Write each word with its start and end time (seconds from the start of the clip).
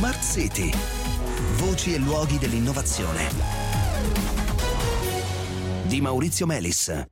Smart 0.00 0.22
City. 0.22 0.70
Voci 1.56 1.92
e 1.92 1.98
luoghi 1.98 2.38
dell'innovazione. 2.38 3.28
Di 5.82 6.00
Maurizio 6.00 6.46
Melis. 6.46 7.06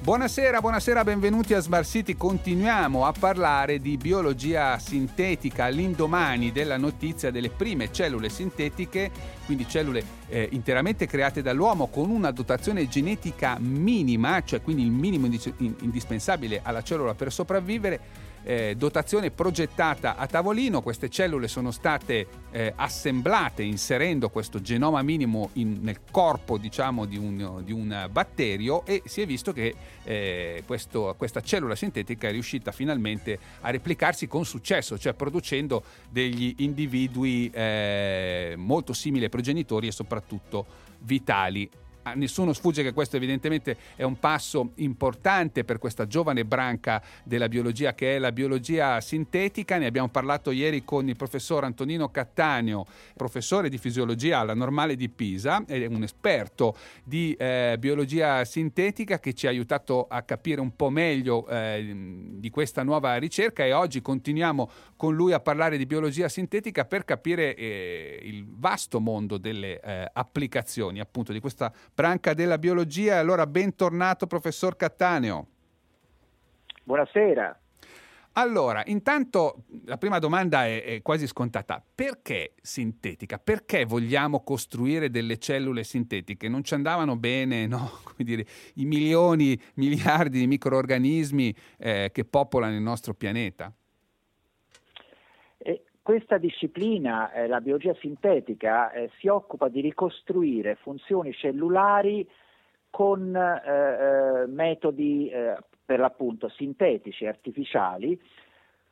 Buonasera, 0.00 0.60
buonasera, 0.62 1.04
benvenuti 1.04 1.52
a 1.52 1.60
Smart 1.60 1.84
City. 1.84 2.16
Continuiamo 2.16 3.04
a 3.04 3.12
parlare 3.12 3.78
di 3.78 3.98
biologia 3.98 4.78
sintetica 4.78 5.64
all'indomani 5.64 6.50
della 6.50 6.78
notizia 6.78 7.30
delle 7.30 7.50
prime 7.50 7.92
cellule 7.92 8.30
sintetiche, 8.30 9.10
quindi 9.44 9.68
cellule 9.68 10.02
eh, 10.28 10.48
interamente 10.52 11.06
create 11.06 11.42
dall'uomo 11.42 11.88
con 11.88 12.08
una 12.08 12.30
dotazione 12.30 12.88
genetica 12.88 13.58
minima, 13.60 14.42
cioè 14.44 14.62
quindi 14.62 14.82
il 14.82 14.92
minimo 14.92 15.28
indispensabile 15.80 16.60
alla 16.62 16.82
cellula 16.82 17.12
per 17.12 17.30
sopravvivere 17.30 18.27
eh, 18.48 18.76
dotazione 18.78 19.30
progettata 19.30 20.16
a 20.16 20.26
tavolino, 20.26 20.80
queste 20.80 21.10
cellule 21.10 21.48
sono 21.48 21.70
state 21.70 22.26
eh, 22.50 22.72
assemblate 22.74 23.62
inserendo 23.62 24.30
questo 24.30 24.62
genoma 24.62 25.02
minimo 25.02 25.50
in, 25.54 25.80
nel 25.82 26.00
corpo 26.10 26.56
diciamo, 26.56 27.04
di, 27.04 27.18
un, 27.18 27.60
di, 27.62 27.72
un, 27.72 28.08
batterio 28.10 28.86
e 28.86 29.02
si 29.04 29.20
è 29.20 29.26
visto 29.26 29.52
che 29.52 29.74
eh, 30.02 30.62
questo, 30.64 31.14
questa 31.18 31.42
cellula 31.42 31.74
sintetica 31.74 32.28
è 32.28 32.30
riuscita 32.30 32.72
finalmente 32.72 33.38
a 33.60 33.68
replicarsi 33.68 34.26
con 34.26 34.46
successo, 34.46 34.96
cioè 34.96 35.12
producendo 35.12 35.82
degli 36.08 36.54
individui 36.60 37.50
eh, 37.52 38.54
molto 38.56 38.94
simili 38.94 39.24
ai 39.24 39.30
progenitori 39.30 39.88
e 39.88 39.92
soprattutto 39.92 40.64
vitali 41.00 41.68
a 42.08 42.14
nessuno 42.14 42.52
sfugge 42.52 42.82
che 42.82 42.92
questo 42.92 43.16
evidentemente 43.16 43.76
è 43.96 44.02
un 44.02 44.18
passo 44.18 44.72
importante 44.76 45.64
per 45.64 45.78
questa 45.78 46.06
giovane 46.06 46.44
branca 46.44 47.02
della 47.24 47.48
biologia 47.48 47.94
che 47.94 48.16
è 48.16 48.18
la 48.18 48.32
biologia 48.32 49.00
sintetica. 49.00 49.78
Ne 49.78 49.86
abbiamo 49.86 50.08
parlato 50.08 50.50
ieri 50.50 50.84
con 50.84 51.08
il 51.08 51.16
professor 51.16 51.64
Antonino 51.64 52.10
Cattaneo, 52.10 52.86
professore 53.16 53.68
di 53.68 53.78
fisiologia 53.78 54.38
alla 54.38 54.54
Normale 54.54 54.96
di 54.96 55.08
Pisa, 55.08 55.64
è 55.66 55.84
un 55.86 56.02
esperto 56.02 56.76
di 57.04 57.34
eh, 57.38 57.76
biologia 57.78 58.44
sintetica 58.44 59.18
che 59.18 59.34
ci 59.34 59.46
ha 59.46 59.50
aiutato 59.50 60.06
a 60.08 60.22
capire 60.22 60.60
un 60.60 60.74
po' 60.74 60.90
meglio 60.90 61.46
eh, 61.48 61.94
di 62.36 62.50
questa 62.50 62.82
nuova 62.82 63.16
ricerca 63.16 63.64
e 63.64 63.72
oggi 63.72 64.00
continuiamo 64.00 64.70
con 64.96 65.14
lui 65.14 65.32
a 65.32 65.40
parlare 65.40 65.76
di 65.76 65.86
biologia 65.86 66.28
sintetica 66.28 66.84
per 66.84 67.04
capire 67.04 67.54
eh, 67.54 68.20
il 68.22 68.46
vasto 68.48 69.00
mondo 69.00 69.38
delle 69.38 69.80
eh, 69.80 70.10
applicazioni 70.12 71.00
appunto 71.00 71.32
di 71.32 71.40
questa 71.40 71.72
branca 71.98 72.32
della 72.32 72.58
biologia. 72.58 73.18
Allora, 73.18 73.44
bentornato 73.44 74.28
professor 74.28 74.76
Cattaneo. 74.76 75.48
Buonasera. 76.84 77.58
Allora, 78.34 78.84
intanto 78.86 79.64
la 79.84 79.98
prima 79.98 80.20
domanda 80.20 80.64
è, 80.64 80.84
è, 80.84 81.02
quasi 81.02 81.26
scontata. 81.26 81.82
Perché 81.92 82.54
sintetica? 82.62 83.40
Perché 83.40 83.84
vogliamo 83.84 84.44
costruire 84.44 85.10
delle 85.10 85.38
cellule 85.38 85.82
sintetiche? 85.82 86.48
Non 86.48 86.62
ci 86.62 86.74
andavano 86.74 87.16
bene 87.16 87.66
no? 87.66 87.90
dire, 88.18 88.46
i 88.74 88.84
milioni, 88.84 89.60
miliardi 89.74 90.38
di 90.38 90.46
microorganismi 90.46 91.52
eh, 91.78 92.10
che 92.12 92.24
popolano 92.24 92.76
il 92.76 92.82
nostro 92.82 93.12
pianeta? 93.12 93.72
Questa 96.08 96.38
disciplina, 96.38 97.30
eh, 97.32 97.46
la 97.48 97.60
biologia 97.60 97.94
sintetica, 98.00 98.90
eh, 98.92 99.10
si 99.18 99.28
occupa 99.28 99.68
di 99.68 99.82
ricostruire 99.82 100.76
funzioni 100.76 101.34
cellulari 101.34 102.26
con 102.88 103.36
eh, 103.36 104.42
eh 104.42 104.46
metodi 104.46 105.28
eh, 105.28 105.58
per 105.84 105.98
l'appunto 105.98 106.48
sintetici, 106.48 107.26
artificiali, 107.26 108.18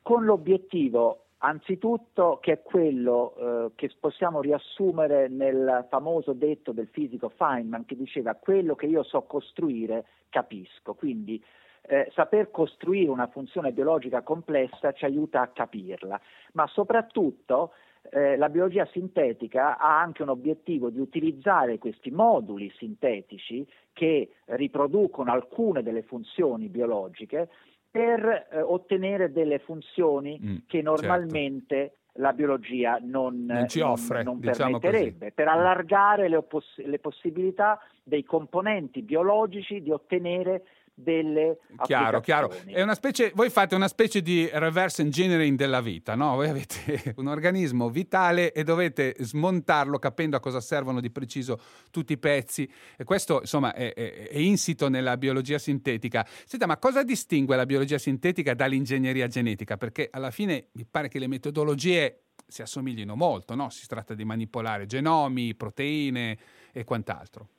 con 0.03 0.25
l'obiettivo 0.25 1.23
anzitutto 1.39 2.37
che 2.39 2.51
è 2.51 2.61
quello 2.61 3.33
eh, 3.35 3.71
che 3.73 3.89
possiamo 3.99 4.39
riassumere 4.39 5.27
nel 5.27 5.87
famoso 5.89 6.33
detto 6.33 6.71
del 6.71 6.87
fisico 6.91 7.29
Feynman 7.29 7.85
che 7.85 7.95
diceva 7.95 8.35
quello 8.35 8.75
che 8.75 8.85
io 8.85 9.01
so 9.01 9.23
costruire 9.23 10.05
capisco. 10.29 10.93
Quindi 10.93 11.43
eh, 11.87 12.11
saper 12.13 12.51
costruire 12.51 13.09
una 13.09 13.27
funzione 13.27 13.71
biologica 13.71 14.21
complessa 14.21 14.91
ci 14.91 15.05
aiuta 15.05 15.41
a 15.41 15.47
capirla, 15.47 16.19
ma 16.53 16.67
soprattutto 16.67 17.71
eh, 18.09 18.37
la 18.37 18.49
biologia 18.49 18.87
sintetica 18.91 19.77
ha 19.77 19.99
anche 19.99 20.21
un 20.21 20.29
obiettivo 20.29 20.89
di 20.89 20.99
utilizzare 20.99 21.77
questi 21.77 22.11
moduli 22.11 22.71
sintetici 22.77 23.65
che 23.93 24.31
riproducono 24.45 25.31
alcune 25.31 25.81
delle 25.83 26.03
funzioni 26.03 26.67
biologiche 26.67 27.49
per 27.89 28.47
eh, 28.51 28.61
ottenere 28.61 29.31
delle 29.31 29.59
funzioni 29.59 30.39
mm, 30.41 30.55
che 30.67 30.81
certo. 30.81 30.89
normalmente 30.89 31.75
certo. 31.75 32.21
la 32.21 32.33
biologia 32.33 32.99
non, 33.01 33.45
non 33.45 33.67
ci 33.67 33.79
offre, 33.79 34.23
non, 34.23 34.39
non 34.39 34.51
diciamo 34.51 34.79
permetterebbe, 34.79 35.17
così. 35.19 35.31
per 35.33 35.47
allargare 35.47 36.27
le, 36.27 36.35
oppos- 36.35 36.77
le 36.77 36.99
possibilità 36.99 37.79
dei 38.03 38.23
componenti 38.23 39.01
biologici 39.01 39.81
di 39.81 39.91
ottenere 39.91 40.63
delle 40.99 41.59
chiaro, 41.83 42.21
chiaro. 42.21 42.51
È 42.65 42.81
una 42.81 42.95
specie, 42.95 43.31
voi 43.35 43.51
fate 43.51 43.75
una 43.75 43.87
specie 43.87 44.23
di 44.23 44.49
reverse 44.51 45.03
engineering 45.03 45.55
della 45.55 45.79
vita, 45.79 46.15
no? 46.15 46.33
Voi 46.33 46.49
avete 46.49 47.13
un 47.17 47.27
organismo 47.27 47.89
vitale 47.91 48.51
e 48.51 48.63
dovete 48.63 49.15
smontarlo 49.19 49.99
capendo 49.99 50.37
a 50.37 50.39
cosa 50.39 50.59
servono 50.59 50.99
di 50.99 51.11
preciso 51.11 51.59
tutti 51.91 52.13
i 52.13 52.17
pezzi. 52.17 52.67
E 52.97 53.03
questo, 53.03 53.41
insomma, 53.41 53.75
è, 53.75 53.93
è, 53.93 54.29
è 54.29 54.37
insito 54.39 54.89
nella 54.89 55.17
biologia 55.17 55.59
sintetica. 55.59 56.25
Senta, 56.45 56.65
ma 56.65 56.77
cosa 56.77 57.03
distingue 57.03 57.55
la 57.55 57.67
biologia 57.67 57.99
sintetica 57.99 58.55
dall'ingegneria 58.55 59.27
genetica? 59.27 59.77
Perché 59.77 60.07
alla 60.11 60.31
fine 60.31 60.69
mi 60.71 60.85
pare 60.89 61.09
che 61.09 61.19
le 61.19 61.27
metodologie 61.27 62.23
si 62.47 62.63
assomiglino 62.63 63.15
molto, 63.15 63.53
no? 63.53 63.69
Si 63.69 63.85
tratta 63.85 64.15
di 64.15 64.25
manipolare 64.25 64.87
genomi, 64.87 65.53
proteine 65.53 66.37
e 66.71 66.83
quant'altro. 66.83 67.49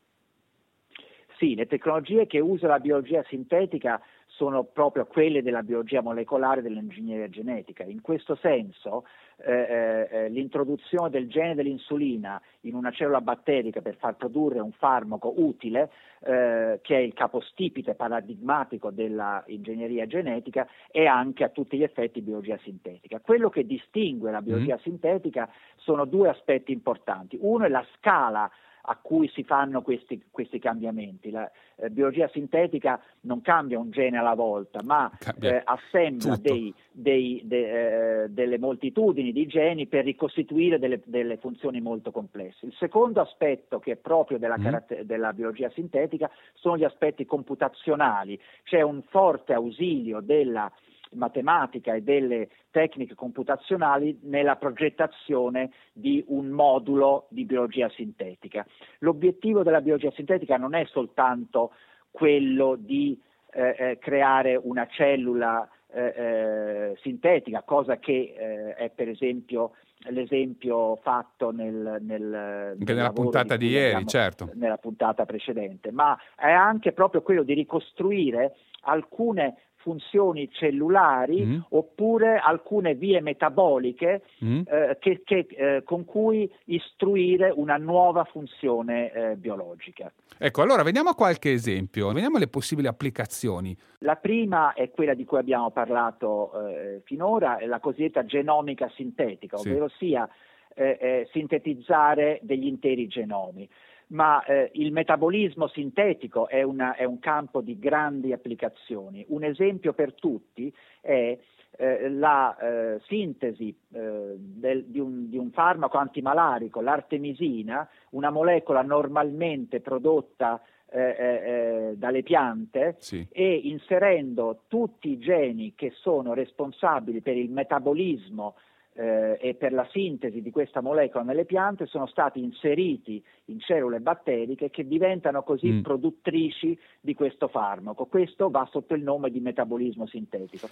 Sì, 1.38 1.54
le 1.54 1.66
tecnologie 1.66 2.26
che 2.26 2.40
usa 2.40 2.66
la 2.66 2.80
biologia 2.80 3.24
sintetica 3.28 4.00
sono 4.26 4.64
proprio 4.64 5.06
quelle 5.06 5.40
della 5.40 5.62
biologia 5.62 6.02
molecolare 6.02 6.58
e 6.58 6.62
dell'ingegneria 6.62 7.28
genetica. 7.28 7.84
In 7.84 8.00
questo 8.00 8.34
senso 8.34 9.04
eh, 9.36 9.52
eh, 9.52 10.08
eh, 10.10 10.28
l'introduzione 10.30 11.10
del 11.10 11.28
gene 11.28 11.54
dell'insulina 11.54 12.42
in 12.62 12.74
una 12.74 12.90
cellula 12.90 13.20
batterica 13.20 13.80
per 13.80 13.94
far 13.98 14.16
produrre 14.16 14.58
un 14.58 14.72
farmaco 14.72 15.32
utile, 15.36 15.92
eh, 16.24 16.80
che 16.82 16.96
è 16.96 17.00
il 17.00 17.14
capostipite 17.14 17.94
paradigmatico 17.94 18.90
dell'ingegneria 18.90 20.08
genetica, 20.08 20.66
è 20.90 21.04
anche 21.04 21.44
a 21.44 21.50
tutti 21.50 21.76
gli 21.76 21.84
effetti 21.84 22.20
biologia 22.20 22.58
sintetica. 22.64 23.20
Quello 23.20 23.48
che 23.48 23.64
distingue 23.64 24.32
la 24.32 24.42
biologia 24.42 24.74
mm. 24.74 24.82
sintetica 24.82 25.48
sono 25.76 26.04
due 26.04 26.30
aspetti 26.30 26.72
importanti. 26.72 27.38
Uno 27.40 27.64
è 27.64 27.68
la 27.68 27.86
scala 27.94 28.50
a 28.90 28.96
cui 28.96 29.28
si 29.28 29.44
fanno 29.44 29.82
questi, 29.82 30.24
questi 30.30 30.58
cambiamenti. 30.58 31.30
La 31.30 31.50
eh, 31.76 31.90
biologia 31.90 32.28
sintetica 32.28 33.00
non 33.22 33.42
cambia 33.42 33.78
un 33.78 33.90
gene 33.90 34.16
alla 34.16 34.34
volta, 34.34 34.80
ma 34.82 35.10
eh, 35.40 35.60
assembla 35.62 36.36
dei, 36.36 36.74
dei, 36.90 37.42
de, 37.44 38.22
eh, 38.22 38.28
delle 38.30 38.58
moltitudini 38.58 39.30
di 39.30 39.46
geni 39.46 39.86
per 39.86 40.04
ricostituire 40.04 40.78
delle, 40.78 41.02
delle, 41.04 41.36
funzioni 41.36 41.82
molto 41.82 42.10
complesse. 42.10 42.64
Il 42.64 42.74
secondo 42.78 43.20
aspetto 43.20 43.78
che 43.78 43.92
è 43.92 43.96
proprio 43.96 44.38
della, 44.38 44.58
mm. 44.58 45.02
della 45.02 45.34
biologia 45.34 45.70
sintetica 45.70 46.30
sono 46.54 46.78
gli 46.78 46.84
aspetti 46.84 47.26
computazionali. 47.26 48.40
C'è 48.64 48.80
un 48.80 49.02
forte 49.02 49.52
ausilio 49.52 50.20
della 50.20 50.72
matematica 51.14 51.94
e 51.94 52.02
delle 52.02 52.48
tecniche 52.70 53.14
computazionali 53.14 54.18
nella 54.22 54.56
progettazione 54.56 55.70
di 55.92 56.24
un 56.28 56.48
modulo 56.48 57.26
di 57.30 57.44
biologia 57.44 57.88
sintetica. 57.90 58.66
L'obiettivo 59.00 59.62
della 59.62 59.80
biologia 59.80 60.10
sintetica 60.12 60.56
non 60.56 60.74
è 60.74 60.84
soltanto 60.86 61.72
quello 62.10 62.76
di 62.78 63.20
eh, 63.50 63.76
eh 63.78 63.98
creare 63.98 64.60
una 64.62 64.86
cellula 64.86 65.68
eh, 65.90 66.14
eh, 66.16 66.98
sintetica, 67.00 67.62
cosa 67.62 67.98
che 67.98 68.34
eh, 68.36 68.74
è 68.74 68.90
per 68.90 69.08
esempio 69.08 69.72
l'esempio 70.10 70.96
fatto 70.96 71.50
nel, 71.50 71.98
nel, 72.00 72.76
nella 72.78 73.12
puntata 73.12 73.56
di, 73.56 73.66
di 73.66 73.72
ieri, 73.72 73.86
abbiamo, 73.86 74.06
certo. 74.06 74.50
nella 74.54 74.76
puntata 74.76 75.24
precedente, 75.24 75.90
ma 75.90 76.16
è 76.36 76.50
anche 76.50 76.92
proprio 76.92 77.22
quello 77.22 77.42
di 77.42 77.54
ricostruire 77.54 78.54
alcune 78.82 79.56
funzioni 79.78 80.50
cellulari 80.50 81.44
mm. 81.44 81.58
oppure 81.70 82.38
alcune 82.38 82.94
vie 82.94 83.20
metaboliche 83.20 84.22
mm. 84.44 84.60
eh, 84.66 84.96
che, 85.00 85.22
che, 85.24 85.46
eh, 85.50 85.82
con 85.84 86.04
cui 86.04 86.50
istruire 86.64 87.52
una 87.54 87.76
nuova 87.76 88.24
funzione 88.24 89.12
eh, 89.12 89.36
biologica. 89.36 90.12
Ecco, 90.36 90.62
allora 90.62 90.82
vediamo 90.82 91.14
qualche 91.14 91.52
esempio, 91.52 92.12
vediamo 92.12 92.38
le 92.38 92.48
possibili 92.48 92.86
applicazioni. 92.86 93.76
La 94.00 94.16
prima 94.16 94.72
è 94.74 94.90
quella 94.90 95.14
di 95.14 95.24
cui 95.24 95.38
abbiamo 95.38 95.70
parlato 95.70 96.68
eh, 96.68 97.00
finora, 97.04 97.58
è 97.58 97.66
la 97.66 97.80
cosiddetta 97.80 98.24
genomica 98.24 98.90
sintetica, 98.94 99.56
ovvero 99.56 99.88
sì. 99.88 100.06
sia 100.06 100.28
eh, 100.74 100.98
eh, 101.00 101.28
sintetizzare 101.32 102.38
degli 102.42 102.66
interi 102.66 103.08
genomi 103.08 103.68
ma 104.08 104.42
eh, 104.44 104.70
il 104.74 104.92
metabolismo 104.92 105.66
sintetico 105.68 106.48
è, 106.48 106.62
una, 106.62 106.94
è, 106.94 107.04
un 107.04 107.18
campo 107.18 107.60
di 107.60 107.78
grandi 107.78 108.32
applicazioni. 108.32 109.24
Un 109.28 109.44
esempio 109.44 109.92
per 109.92 110.14
tutti 110.14 110.72
è 111.00 111.38
eh, 111.76 112.08
la 112.10 112.56
eh, 112.56 113.00
sintesi 113.06 113.74
eh, 113.92 114.34
del, 114.36 114.84
di, 114.84 114.98
un, 114.98 115.28
di, 115.28 115.36
un, 115.36 115.50
farmaco 115.50 115.98
antimalarico, 115.98 116.80
l'artemisina, 116.80 117.88
una 118.10 118.30
molecola 118.30 118.82
normalmente 118.82 119.80
prodotta 119.80 120.60
eh, 120.90 121.00
eh, 121.00 121.92
dalle 121.96 122.22
piante 122.22 122.96
sì. 122.98 123.26
e 123.30 123.60
inserendo 123.64 124.62
tutti 124.68 125.10
i 125.10 125.18
geni 125.18 125.74
che 125.74 125.92
sono 125.94 126.32
responsabili 126.32 127.20
per 127.20 127.36
il 127.36 127.50
metabolismo 127.50 128.54
eh, 128.98 129.38
e 129.40 129.54
per 129.54 129.72
la 129.72 129.86
sintesi 129.92 130.42
di 130.42 130.50
questa 130.50 130.80
molecola 130.80 131.22
nelle 131.22 131.44
piante 131.44 131.86
sono 131.86 132.06
stati 132.06 132.42
inseriti 132.42 133.22
in 133.46 133.60
cellule 133.60 134.00
batteriche 134.00 134.70
che 134.70 134.88
diventano 134.88 135.44
così 135.44 135.70
mm. 135.70 135.82
produttrici 135.82 136.76
di 137.00 137.14
questo 137.14 137.46
farmaco. 137.46 138.06
Questo 138.06 138.50
va 138.50 138.66
sotto 138.68 138.94
il 138.94 139.02
nome 139.04 139.30
di 139.30 139.38
metabolismo 139.38 140.06
sintetico. 140.06 140.68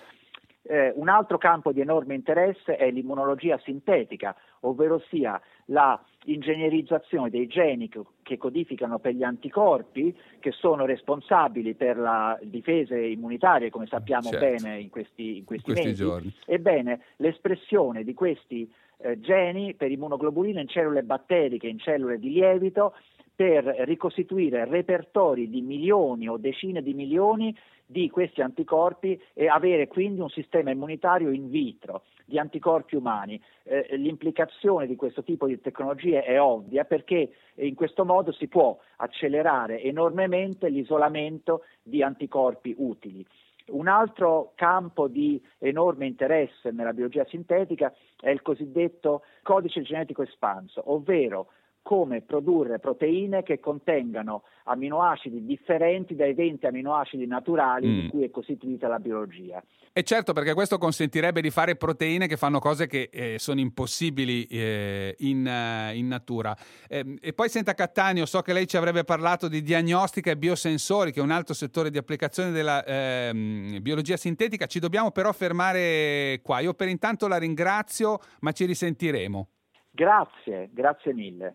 Eh, 0.62 0.92
un 0.96 1.08
altro 1.08 1.38
campo 1.38 1.70
di 1.70 1.80
enorme 1.80 2.14
interesse 2.14 2.74
è 2.74 2.90
l'immunologia 2.90 3.56
sintetica, 3.58 4.34
ovvero 4.62 4.98
sia 5.08 5.40
la 5.66 6.02
ingegnerizzazione 6.26 7.30
dei 7.30 7.46
geni 7.46 7.88
che 8.22 8.36
codificano 8.36 8.98
per 8.98 9.14
gli 9.14 9.22
anticorpi 9.22 10.14
che 10.38 10.52
sono 10.52 10.84
responsabili 10.86 11.74
per 11.74 11.96
la 11.96 12.38
difesa 12.42 12.96
immunitaria, 12.96 13.70
come 13.70 13.86
sappiamo 13.86 14.30
certo. 14.30 14.44
bene 14.44 14.80
in 14.80 14.88
questi, 14.88 15.38
in 15.38 15.44
questi, 15.44 15.70
in 15.70 15.76
questi 15.76 15.94
giorni. 15.94 16.32
Ebbene, 16.46 17.00
l'espressione 17.16 18.04
di 18.04 18.14
questi 18.14 18.70
eh, 18.98 19.20
geni 19.20 19.74
per 19.74 19.90
immunoglobuline 19.90 20.60
in 20.60 20.68
cellule 20.68 21.02
batteriche, 21.02 21.68
in 21.68 21.78
cellule 21.78 22.18
di 22.18 22.32
lievito, 22.32 22.94
per 23.34 23.64
ricostituire 23.64 24.64
repertori 24.64 25.50
di 25.50 25.60
milioni 25.60 26.26
o 26.26 26.38
decine 26.38 26.82
di 26.82 26.94
milioni 26.94 27.54
di 27.84 28.08
questi 28.08 28.40
anticorpi 28.40 29.20
e 29.34 29.46
avere 29.46 29.86
quindi 29.86 30.20
un 30.20 30.30
sistema 30.30 30.70
immunitario 30.70 31.30
in 31.30 31.50
vitro 31.50 32.02
di 32.26 32.38
anticorpi 32.38 32.96
umani. 32.96 33.40
Eh, 33.62 33.96
l'implicazione 33.96 34.86
di 34.86 34.96
questo 34.96 35.22
tipo 35.22 35.46
di 35.46 35.60
tecnologie 35.60 36.22
è 36.22 36.40
ovvia 36.40 36.84
perché 36.84 37.30
in 37.54 37.74
questo 37.74 38.04
modo 38.04 38.32
si 38.32 38.48
può 38.48 38.76
accelerare 38.96 39.80
enormemente 39.80 40.68
l'isolamento 40.68 41.62
di 41.82 42.02
anticorpi 42.02 42.74
utili. 42.76 43.24
Un 43.68 43.88
altro 43.88 44.52
campo 44.54 45.08
di 45.08 45.42
enorme 45.58 46.06
interesse 46.06 46.70
nella 46.70 46.92
biologia 46.92 47.24
sintetica 47.24 47.92
è 48.20 48.30
il 48.30 48.42
cosiddetto 48.42 49.22
codice 49.42 49.82
genetico 49.82 50.22
espanso, 50.22 50.82
ovvero 50.92 51.48
come 51.86 52.20
produrre 52.20 52.80
proteine 52.80 53.44
che 53.44 53.60
contengano 53.60 54.42
aminoacidi 54.64 55.44
differenti 55.44 56.16
dai 56.16 56.34
20 56.34 56.66
aminoacidi 56.66 57.28
naturali 57.28 57.86
mm. 57.86 58.00
di 58.00 58.08
cui 58.08 58.24
è 58.24 58.30
costituita 58.32 58.88
la 58.88 58.98
biologia. 58.98 59.62
E 59.92 60.02
certo, 60.02 60.32
perché 60.32 60.52
questo 60.52 60.78
consentirebbe 60.78 61.40
di 61.40 61.50
fare 61.50 61.76
proteine 61.76 62.26
che 62.26 62.36
fanno 62.36 62.58
cose 62.58 62.88
che 62.88 63.08
eh, 63.12 63.38
sono 63.38 63.60
impossibili 63.60 64.46
eh, 64.46 65.14
in, 65.20 65.46
uh, 65.46 65.94
in, 65.94 66.08
natura. 66.08 66.56
Eh, 66.88 67.18
e 67.20 67.32
poi, 67.32 67.48
senta 67.48 67.72
Cattaneo, 67.74 68.26
so 68.26 68.42
che 68.42 68.52
lei 68.52 68.66
ci 68.66 68.76
avrebbe 68.76 69.04
parlato 69.04 69.46
di 69.46 69.62
diagnostica 69.62 70.32
e 70.32 70.36
biosensori, 70.36 71.12
che 71.12 71.20
è 71.20 71.22
un 71.22 71.30
altro 71.30 71.54
settore 71.54 71.90
di 71.90 71.98
applicazione 71.98 72.50
della 72.50 72.84
ehm, 72.84 73.80
biologia 73.80 74.16
sintetica. 74.16 74.66
Ci 74.66 74.80
dobbiamo 74.80 75.12
però 75.12 75.32
fermare 75.32 76.40
qua. 76.42 76.58
Io 76.58 76.74
per 76.74 76.88
intanto 76.88 77.28
la 77.28 77.36
ringrazio, 77.38 78.18
ma 78.40 78.50
ci 78.50 78.64
risentiremo. 78.64 79.48
Grazie, 79.92 80.68
grazie 80.72 81.14
mille. 81.14 81.54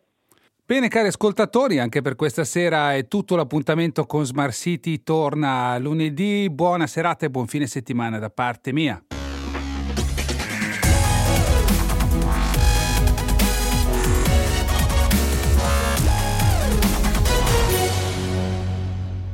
Bene 0.63 0.87
cari 0.87 1.07
ascoltatori, 1.07 1.79
anche 1.79 2.01
per 2.01 2.15
questa 2.15 2.45
sera 2.45 2.95
è 2.95 3.07
tutto 3.07 3.35
l'appuntamento 3.35 4.05
con 4.05 4.25
Smart 4.25 4.53
City 4.53 5.03
torna 5.03 5.77
lunedì. 5.77 6.49
Buona 6.49 6.87
serata 6.87 7.25
e 7.25 7.29
buon 7.29 7.47
fine 7.47 7.67
settimana 7.67 8.19
da 8.19 8.29
parte 8.29 8.71
mia. 8.71 9.03